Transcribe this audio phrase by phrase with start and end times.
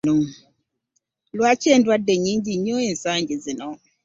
[1.35, 3.69] Lwaki endwadde nnnnyingi nnyo ensangi zino?